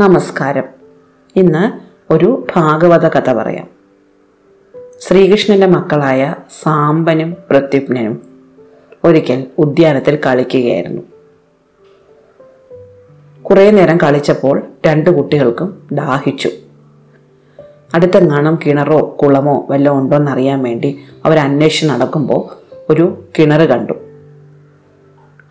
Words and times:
നമസ്കാരം. 0.00 0.64
ഇന്ന് 1.36 1.72
ഒരു 2.12 2.46
ഭാഗവത 2.56 3.08
കഥ 3.08 3.32
പറയാം. 3.32 3.68
ശ്രീകൃഷ്ണന്റെ 5.00 5.66
മക്കളായ 5.66 6.34
സാമ്പനും 6.62 7.36
പ്രത്യുപ്നും 7.50 8.22
ഒരിക്കൽ 9.04 9.46
ഉദ്യാനത്തിൽ 9.58 10.18
കളിക്കുകയായിരുന്നു. 10.26 11.02
കുറേ 13.42 13.70
നേരം 13.70 13.96
കളിച്ചപ്പോൾ 13.96 14.62
രണ്ട് 14.86 15.10
കുട്ടികൾക്കും 15.10 15.88
ദാഹിച്ചു. 15.92 16.50
അടുത്തെങ്ങാനും 17.94 18.58
കിണറോ 18.66 19.16
കുളമോ 19.22 19.66
വല്ലതും 19.70 19.98
ഉണ്ടോ 19.98 20.16
എന്നറിയാൻ 20.16 20.62
വേണ്ടി 20.62 20.98
അവർ 21.24 21.38
അന്വേഷിച്ച് 21.38 21.86
നടക്കുമ്പോൾ 21.86 22.68
ഒരു 22.90 23.24
കിണർ 23.38 23.60
കണ്ടു. 23.60 23.92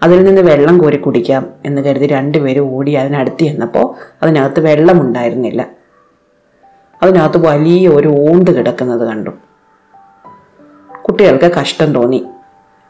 അതിൽ 0.04 0.24
നിന്ന് 0.24 0.42
വെള്ളം 0.42 0.78
കോരി 0.78 0.98
കുടിക്കാം 0.98 1.50
എന്ന് 1.66 1.82
കരുതി 1.82 2.08
രണ്ടുപേരും 2.08 2.76
ഓടി 2.76 2.92
അതിനടുത്ത് 2.92 3.40
ചെന്നപ്പോൾ 3.40 3.96
അതിനകത്ത് 4.24 4.60
വെള്ളമുണ്ടായിരുന്നില്ല. 4.60 5.68
അതിനകത്ത് 7.04 7.38
വലിയ 7.38 7.88
ഒരു 7.88 8.08
ഓണ്ട് 8.08 8.52
കിടക്കുന്നത് 8.52 9.08
കണ്ടു. 9.08 9.30
കുട്ടികൾക്ക് 11.08 11.46
കഷ്ടം 11.46 11.94
തോന്നി. 11.94 12.26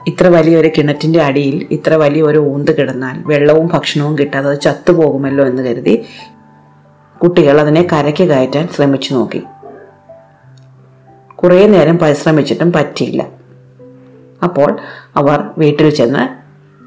ഇത്ര 0.07 0.27
വലിയ 0.27 0.57
ഒരു 0.57 0.69
കിണറ്റിന്റെ 0.77 1.21
അടിയിൽ 1.21 1.67
ഇത്ര 1.71 1.93
വലിയ 1.93 2.23
ഒരു 2.23 2.37
ഊന്ത് 2.37 2.77
കിടന്നാൽ 2.77 3.23
വെള്ളവും 3.25 3.69
ഭക്ഷണവും 3.73 4.17
കിട്ടാതെ 4.17 4.49
അത് 4.49 4.59
ചത്തുപോകുമല്ലോ 4.61 5.45
എന്ന് 5.45 5.63
കരുതി 5.63 6.05
കുട്ടികൾ 7.21 7.61
അതിനെ 7.61 7.87
കരയ്ക്ക് 7.93 8.23
കയറ്റാൻ 8.23 8.67
ശ്രമിച്ചു 8.67 9.13
നോക്കി. 9.13 9.43
കുറേ 11.35 11.67
നേരം 11.67 11.97
പരിശ്രമിച്ചിട്ടും 11.99 12.73
പറ്റിയില്ല. 12.73 13.29
അപ്പോൾ 14.43 14.77
അവർ 15.15 15.49
വീട്ടിൽ 15.57 15.89
ചെന്ന് 15.89 16.23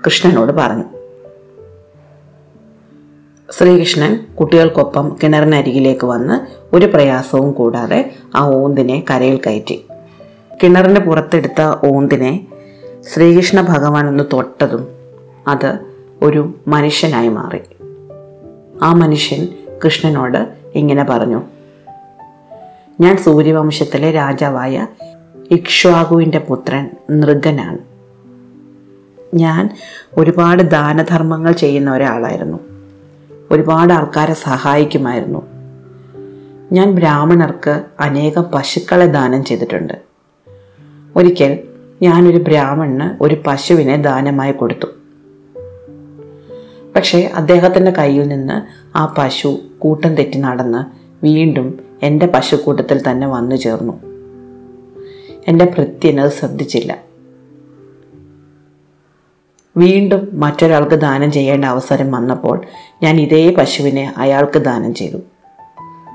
കൃഷ്ണനോട് 0.05 0.52
പറഞ്ഞു 0.52 0.85
ശ്രീകൃഷ്ണൻ 3.51 4.27
കുട്ടികൾക്കൊപ്പം 4.40 5.16
കിണറിനരികിലേക്ക് 5.23 6.05
വന്ന് 6.05 6.46
ഒരു 6.77 6.87
പ്രയാസവും 6.87 7.52
കൂടാതെ 7.52 8.15
ആ 8.37 8.46
ഓന്തിനെ 8.46 9.05
കരയിൽ 9.10 9.40
കയറ്റി. 9.46 9.85
കിണറിന് 10.62 11.01
പുറത്തെടുത്ത 11.01 11.87
ഓന്തിനെ 11.87 12.46
ശ്രീകൃഷ്ണ 13.15 13.60
ഭഗവാൻ 13.60 14.09
ഒന്ന് 14.09 14.24
തൊട്ടതും 14.33 14.88
അത് 15.49 15.79
ഒരു 16.23 16.55
മനുഷ്യനായി 16.68 17.29
മാറി. 17.29 17.60
ആ 18.83 18.93
മനുഷ്യൻ 18.93 19.49
കൃഷ്ണനോട് 19.85 20.49
ഇങ്ങനെ 20.75 21.05
പറഞ്ഞു. 21.05 21.43
ഞാൻ 23.01 23.17
സൂര്യവംശത്തിലെ 23.17 24.11
രാജാവായ 24.11 24.87
ഇക്ഷ്വാകുവിന്റെ 25.51 26.39
പുത്രൻ 26.39 26.91
നൃഗനാണ് 27.11 27.79
ഞാൻ 29.35 29.77
ഒരുപാട് 30.19 30.63
ദാനധർമ്മങ്ങൾ 30.63 31.53
ചെയ്യുന്ന 31.53 31.95
ഒരാളായിരുന്നു. 31.95 32.59
ഒരുപാട് 33.51 33.93
ആൾക്കാരെ 33.93 34.35
സഹായിക്കുമായിരുന്നു. 34.35 35.43
ഞാൻ 36.73 36.91
ബ്രാഹ്മണർക്ക് 36.91 37.85
അനേകം 38.01 38.43
പശുക്കളെ 38.43 39.07
ദാനം 39.07 39.45
ചെയ്തിട്ടുണ്ട്. 39.45 39.95
ഒരിക്കൽ 41.17 41.59
ഞാനൊരു 42.03 42.37
ബ്രാഹ്മണന് 42.37 43.23
ഒരു 43.23 43.43
പശുവിനെ 43.47 43.97
ദാനമായി 43.97 44.53
കൊടുത്തു. 44.53 44.87
പക്ഷേ 46.97 47.31
അദ്ദേഹത്തിന്റെ 47.35 47.91
കയ്യിൽ 47.91 48.29
നിന്ന് 48.29 48.63
ആ 48.99 49.15
പശു 49.19 49.59
കൂട്ടം 49.81 50.15
തെറ്റി 50.15 50.39
നടന്ന് 50.39 51.01
വീണ്ടും 51.25 51.79
എന്റെ 52.03 52.27
പശുക്കൂട്ടത്തിൽ 52.27 53.11
തന്നെ 53.11 53.27
വന്നു 53.27 53.57
ചേർന്നു. 53.57 53.93
എന്റെ 55.49 55.65
ഭൃത്യനത് 55.65 56.31
ശ്രദ്ധിച്ചില്ല. 56.31 56.99
വീണ്ടും 59.77 60.29
മറ്റൊരാൾക്ക് 60.33 60.95
ദാനം 60.95 61.33
ചെയ്യേണ്ട 61.33 61.65
അവസരം 61.65 62.13
വന്നപ്പോൾ 62.13 62.61
ഞാൻ 63.03 63.21
ഇതേ 63.21 63.55
പശുവിനെ 63.59 64.15
അയാൾക്ക് 64.17 64.59
ദാനം 64.59 64.95
ചെയ്തു. 64.95 65.17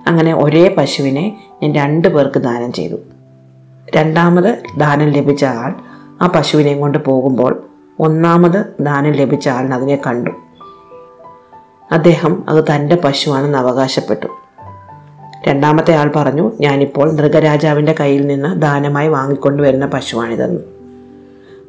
അങ്ങനെ 0.07 0.35
ഒരേ 0.35 0.75
പശുവിനെ 0.77 1.37
ഞാൻ 1.63 1.73
രണ്ടു 1.73 2.07
പേർക്ക് 2.07 2.39
ദാനം 2.39 2.73
ചെയ്തു. 2.73 2.95
രണ്ടാമത് 3.95 4.63
ദാനം 4.77 5.09
ലഭിച്ച 5.09 5.45
ആൾ 5.45 5.75
ആ 6.21 6.27
പശുവിനെയും 6.27 6.79
കൊണ്ട് 6.79 6.97
പോകുമ്പോൾ 6.97 7.67
ഒന്നാമത് 7.99 8.65
ദാനം 8.79 9.11
ലഭിച്ച 9.11 9.49
ആളിന് 9.49 9.73
അതിനെ 9.73 10.01
കണ്ടു. 10.07 10.31
അദ്ദേഹം 11.91 12.43
അത് 12.49 12.65
തന്റെ 12.75 12.95
പശുവാണെന്ന് 12.95 13.57
അവകാശപ്പെട്ടു. 13.57 14.27
രണ്ടാമത്തെ 15.47 15.95
ആൾ 15.95 16.11
പറഞ്ഞു 16.15 16.51
ഞാനിപ്പോൾ 16.61 17.11
മൃഗരാജാവിന്റെ 17.11 17.95
കയ്യിൽ 17.99 18.27
നിന്ന് 18.27 18.61
ദാനമായി 18.61 19.07
വാങ്ങിക്കൊണ്ടുവരുന്ന 19.07 19.85
പശുവാണിതെന്ന്. 19.85 20.61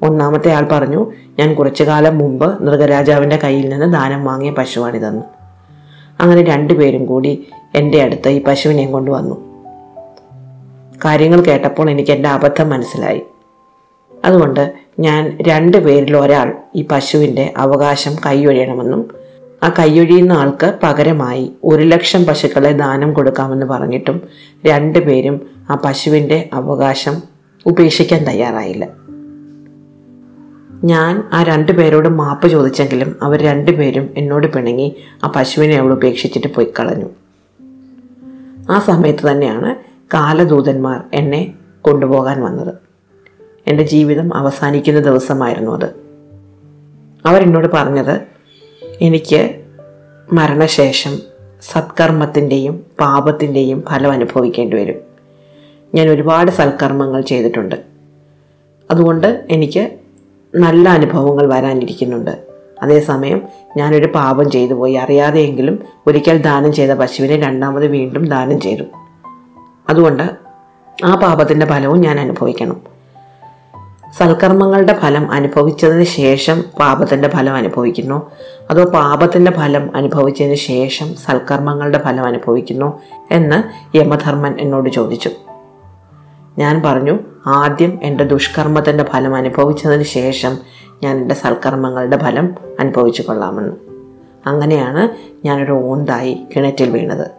ഒന്നാമത്തെ 0.03 0.53
ആൾ 0.53 0.69
പറഞ്ഞു 0.73 1.13
ഞാൻ 1.39 1.55
കുറച്ചു 1.55 1.85
കാലം 1.85 2.19
മുമ്പ് 2.19 2.63
മൃഗരാജാവിന്റെ 2.63 3.37
കയ്യിൽ 3.37 3.69
നിന്ന് 3.69 3.93
ദാനം 3.93 4.25
വാങ്ങിയ 4.25 4.51
പശുവാണിതെന്ന്. 4.51 5.23
അങ്ങനെ 6.23 6.43
രണ്ടുപേരും 6.43 7.07
കൂടി 7.07 7.49
എന്റെ 7.75 8.03
അടുത്ത് 8.03 8.29
ഈ 8.29 8.45
പശുവിനെയും 8.45 8.93
കൊണ്ടുവന്നു. 8.93 9.47
കാര്യങ്ങൾ 11.05 11.41
കേട്ടപ്പോൾ 11.41 11.91
എനിക്ക് 11.91 12.11
എന്റെ 12.11 12.29
അബദ്ധം 12.29 12.71
മനസ്സിലായി. 12.71 13.23
അതുകൊണ്ട് 14.25 14.73
ഞാൻ 14.99 15.39
രണ്ടു 15.49 15.77
പേരിൽ 15.77 16.17
ഒരാൾ 16.17 16.53
ഈ 16.75 16.87
പശുവിന്റെ 16.91 17.53
അവകാശം 17.57 18.17
കൈയൊഴിയണമെന്നും 18.27 19.26
ആ 19.63 19.75
കൈയൊഴിയുന്ന 19.79 20.33
ആൾക്ക് 20.33 20.79
പകരമായി 20.83 21.53
ഒരു 21.65 21.83
ലക്ഷം 21.83 22.25
പശുക്കളെ 22.25 22.73
ദാനം 22.73 23.13
കൊടുക്കാമെന്ന് 23.13 23.67
പറഞ്ഞിട്ടും 23.67 24.21
രണ്ടുപേരും 24.67 25.47
ആ 25.71 25.75
പശുവിന്റെ 25.85 26.49
അവകാശം 26.53 27.23
ഉപേക്ഷിക്കാൻ 27.67 28.25
തയ്യാറായില്ല. 28.25 28.89
ഞാൻ 30.85 31.25
ആ 31.33 31.43
രണ്ടു 31.43 31.73
പേരോട് 31.73 32.09
മാപ്പ് 32.09 32.49
ചോദിച്ചെങ്കിലും 32.49 33.17
അവർ 33.23 33.43
രണ്ടുപേരും 33.43 34.11
എന്നോട് 34.17 34.47
പിണങ്ങി 34.47 34.97
ആ 35.25 35.33
പശുവിനെ 35.37 35.77
അവൾ 35.77 35.93
ഉപേക്ഷിച്ചിട്ട് 35.93 36.55
പോയി 36.55 36.73
കളഞ്ഞു. 36.81 37.07
ആ 38.71 38.79
സമയത്ത് 38.79 39.31
തന്നെയാണ് 39.31 39.75
കാലദൂതന്മാർ 40.15 41.03
എന്നെ 41.15 41.55
കൊണ്ടുപോകാൻ 41.83 42.43
വന്നത്. 42.45 42.75
എന്റെ 43.67 43.83
ജീവിതം 43.83 44.37
അവസാനിക്കുന്ന 44.37 45.01
ദിവസമായിരുന്നു 45.01 45.73
അത്. 45.73 45.95
അവരെന്നോട് 47.27 47.69
പറഞ്ഞത് 47.75 48.36
എനിക്ക് 49.01 49.65
മരണശേഷം 50.33 51.19
സത്കർമ്മത്തിന്റെയും 51.63 52.87
പാപത്തിന്റെയും 53.01 53.85
ഫലം 53.89 54.13
അനുഭവിക്കേണ്ടി 54.13 54.77
വരും. 54.77 54.97
ഞാൻ 55.95 56.09
ഒരുപാട് 56.09 56.51
സൽക്കർമ്മങ്ങൾ 56.51 57.21
ചെയ്തിട്ടുണ്ട്. 57.21 57.75
അതുകൊണ്ട് 58.91 59.47
എനിക്ക് 59.51 59.91
നല്ല 60.55 60.89
അനുഭവങ്ങൾ 60.89 61.47
വരാനിരിക്കുന്നുണ്ട്. 61.47 62.47
അതേസമയം 62.83 63.43
ഞാനൊരു 63.77 64.07
പാപം 64.07 64.51
ചെയ്തു 64.51 64.75
പോയി. 64.75 64.95
അറിയാതെയെങ്കിലും 64.95 65.83
ഒരിക്കൽ 66.07 66.43
ദാനം 66.43 66.73
ചെയ്ത 66.73 66.91
പശുവിനെ 66.91 67.37
രണ്ടാമത് 67.37 67.87
വീണ്ടും 67.87 68.29
ദാനം 68.29 68.61
ചെയ്തു. 68.61 68.83
അതുകൊണ്ട് 69.89 70.31
ആ 71.05 71.15
പാപത്തിന്റെ 71.15 71.67
ഫലവും 71.67 72.01
ഞാൻ 72.01 72.21
അനുഭവിക്കണം. 72.21 72.96
സൽക്കർമ്മങ്ങളുടെ 74.19 74.93
ഫലം 74.93 75.31
അനുഭവിച്ചതിന് 75.31 76.05
ശേഷം 76.05 76.65
പാപത്തിന്റെ 76.81 77.29
ഫലം 77.29 77.55
അനുഭവിക്കുന്നു. 77.55 78.31
അതോ 78.71 78.85
പാപത്തിന്റെ 78.85 79.51
ഫലം 79.51 79.97
അനുഭവിച്ചതിന് 79.97 80.55
ശേഷം 80.55 81.15
സൽക്കർമ്മങ്ങളുടെ 81.15 81.99
ഫലം 81.99 82.25
അനുഭവിക്കുന്നു 82.25 83.03
എന്ന് 83.31 83.63
യമധർമ്മൻ 83.97 84.61
എന്നോട് 84.61 84.91
ചോദിച്ചു. 84.91 85.31
ഞാൻ 86.59 86.83
പറഞ്ഞു 86.85 87.19
ആദ്യം 87.47 87.99
എന്റെ 88.03 88.25
ദുഷ്കർമ്മത്തിന്റെ 88.25 89.05
ഫലം 89.05 89.35
അനുഭവിച്ചതിന് 89.35 90.03
ശേഷം 90.03 90.59
ഞാൻ 91.03 91.17
എന്റെ 91.17 91.35
സൽക്കർമ്മങ്ങളുടെ 91.35 92.17
ഫലം 92.17 92.55
അനുഭവിച്ചു 92.81 93.23
കൊള്ളാമെന്ന്. 93.23 93.73
അങ്ങനെയാണ് 94.47 95.09
ഞാനൊരു 95.47 95.73
ഓന്തായി 95.73 96.39
കിണറ്റിൽ 96.57 96.91
വീണത്. 96.91 97.31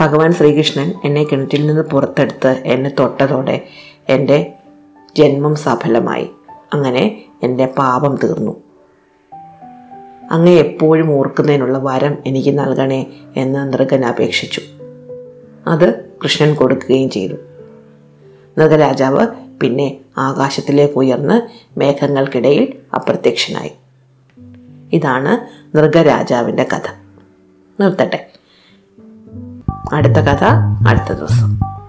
ഭഗവാൻ 0.00 0.32
ശ്രീകൃഷ്ണൻ 0.32 0.92
എന്നെ 1.04 1.24
കിണറ്റിൽ 1.24 1.66
നിന്ന് 1.66 1.82
പുറത്തെടുത്ത് 1.82 2.62
എന്നെ 2.64 2.90
തൊട്ടതോടെ 2.98 3.62
എന്റെ 4.08 4.52
ജന്മം 5.16 5.54
സഫലമായി. 5.54 6.30
അങ്ങനെ 6.72 7.24
എന്റെ 7.42 7.66
പാപം 7.66 8.18
തീർന്നു. 8.24 8.62
അങ്ങേ 10.30 10.52
എപ്പോഴും 10.52 11.12
ഓർക്കുന്നതിനുള്ള 11.12 11.78
വരം 11.78 12.18
എനിക്ക് 12.26 12.58
നൽകണേ 12.58 13.06
എന്ന് 13.36 13.72
നൃഗൻ 13.72 14.04
അപേക്ഷിച്ചു. 14.04 14.60
അത് 15.66 16.04
കൃഷ്ണൻ 16.24 16.54
കൊടുക്കുകയും 16.54 17.10
ചെയ്തു. 17.10 17.34
നൃഗരാജാവ് 18.58 19.26
പിന്നെ 19.60 19.96
ആകാശത്തിലേക്ക് 20.18 20.94
ഉയർന്ന് 20.94 21.42
മേഘങ്ങൾക്കിടയിൽ 21.78 22.74
അപ്രത്യക്ഷനായി. 22.94 23.72
ഇതാണ് 24.92 25.62
നൃഗരാജാവിന്റെ 25.76 26.66
കഥ. 26.72 26.92
നിർത്തട്ടെ. 27.80 28.30
അടുത്ത 29.92 30.12
കഥ 30.12 30.44
അടുത്ത 30.88 31.18
ദിവസം. 31.18 31.81